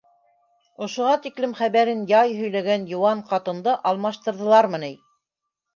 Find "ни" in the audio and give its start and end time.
4.89-4.93